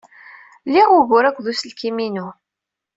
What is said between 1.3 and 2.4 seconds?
uselkim-inu.